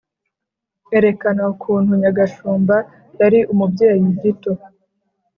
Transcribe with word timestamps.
Erekana 0.97 1.41
ukuntu 1.53 1.91
Nyagashumba 2.01 2.75
yari 3.19 3.39
umubyeyi 3.51 4.05
gito 4.21 4.51